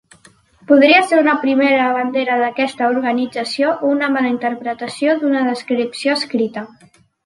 [0.69, 6.71] Podria ser una primera bandera d'aquesta organització o una mala interpretació d'una descripció escrita.